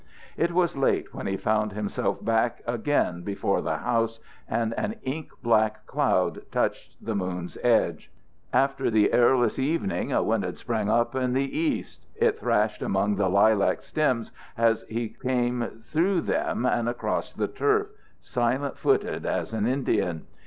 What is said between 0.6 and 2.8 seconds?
late when he found himself back